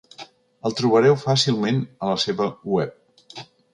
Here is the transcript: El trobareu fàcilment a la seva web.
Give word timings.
El 0.69 0.75
trobareu 0.79 1.17
fàcilment 1.25 1.77
a 2.07 2.11
la 2.13 2.17
seva 2.25 2.49
web. 2.77 3.45